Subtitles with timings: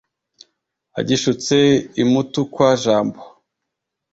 [0.99, 1.57] agishutse
[2.01, 3.21] i mutukwa-jambo,